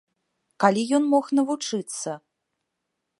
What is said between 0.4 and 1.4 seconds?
Калі ён мог